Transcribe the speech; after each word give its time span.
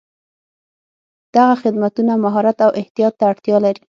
دغه 1.35 1.55
خدمتونه 1.63 2.11
مهارت 2.25 2.57
او 2.65 2.71
احتیاط 2.81 3.13
ته 3.19 3.23
اړتیا 3.31 3.57
لري. 3.65 3.83